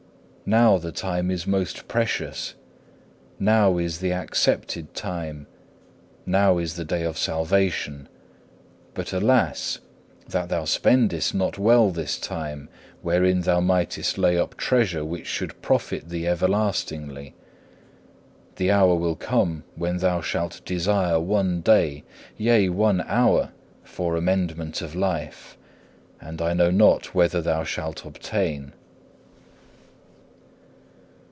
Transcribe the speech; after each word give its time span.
Now 0.43 0.77
the 0.77 0.91
time 0.91 1.31
is 1.31 1.47
most 1.47 1.87
precious. 1.87 2.55
Now 3.39 3.77
is 3.77 3.99
the 3.99 4.11
accepted 4.11 4.93
time, 4.93 5.47
now 6.25 6.57
is 6.57 6.73
the 6.75 6.83
day 6.83 7.03
of 7.03 7.17
salvation. 7.17 8.09
But 8.93 9.13
alas! 9.13 9.79
that 10.27 10.49
thou 10.49 10.65
spendest 10.65 11.33
not 11.33 11.57
well 11.57 11.89
this 11.89 12.17
time, 12.19 12.67
wherein 13.01 13.41
thou 13.43 13.61
mightest 13.61 14.17
lay 14.17 14.37
up 14.37 14.57
treasure 14.57 15.05
which 15.05 15.25
should 15.25 15.61
profit 15.61 16.09
thee 16.09 16.27
everlastingly. 16.27 17.33
The 18.57 18.71
hour 18.71 18.95
will 18.95 19.15
come 19.15 19.63
when 19.77 19.99
thou 19.99 20.19
shalt 20.19 20.59
desire 20.65 21.17
one 21.17 21.61
day, 21.61 22.03
yea, 22.35 22.67
one 22.67 23.05
hour, 23.07 23.51
for 23.85 24.17
amendment 24.17 24.81
of 24.81 24.95
life, 24.95 25.57
and 26.19 26.41
I 26.41 26.51
know 26.53 26.71
not 26.71 27.15
whether 27.15 27.41
thou 27.41 27.63
shalt 27.63 28.03
obtain. 28.03 28.73